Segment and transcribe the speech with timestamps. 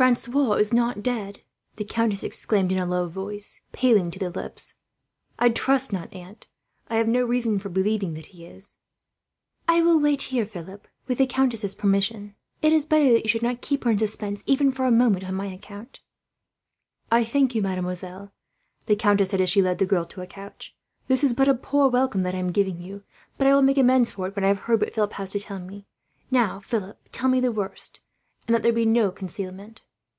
[0.00, 1.42] "Francois is not dead?"
[1.76, 4.72] the countess exclaimed in a low voice, paling to the lips.
[5.38, 6.46] "I trust not, aunt.
[6.88, 8.76] I have no reason for believing that he is."
[9.68, 12.72] "I will wait here, Philip, with the countess's permission," Claire said.
[12.72, 15.24] "It is better that you should not keep her in suspense, even for a moment,
[15.24, 16.00] on my account."
[17.10, 18.32] "I thank you, mademoiselle,"
[18.86, 20.74] the countess said, as she led the girl to a couch.
[21.08, 23.02] "This is but a poor welcome that I am giving you;
[23.36, 25.40] but I will make amends for it, when I have heard what Philip has to
[25.40, 25.84] tell me.
[26.30, 28.00] "Now, Philip, tell me the worst,
[28.48, 29.82] and let there be no concealment."